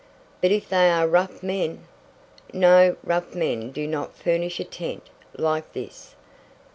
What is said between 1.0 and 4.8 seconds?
rough men" "No, rough men do not furnish a